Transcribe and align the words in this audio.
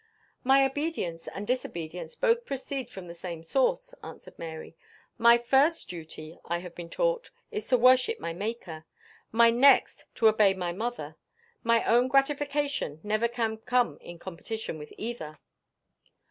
"My 0.43 0.65
obedience 0.65 1.27
and 1.27 1.45
disobedience 1.45 2.15
both 2.15 2.43
proceed 2.47 2.89
from 2.89 3.05
the 3.05 3.13
same 3.13 3.43
source," 3.43 3.93
answered 4.03 4.39
Mary. 4.39 4.75
"My 5.19 5.37
first 5.37 5.89
duty, 5.91 6.39
I 6.43 6.57
have 6.57 6.73
been 6.73 6.89
taught, 6.89 7.29
is 7.51 7.67
to 7.67 7.77
worship 7.77 8.19
my 8.19 8.33
Maker 8.33 8.85
my 9.31 9.51
next 9.51 10.05
to 10.15 10.27
obey 10.27 10.55
my 10.55 10.71
mother. 10.71 11.17
My 11.61 11.85
own 11.85 12.07
gratification 12.07 12.99
never 13.03 13.27
can 13.27 13.57
come 13.57 13.99
in 14.01 14.17
competition 14.17 14.79
with 14.79 14.91
either." 14.97 15.37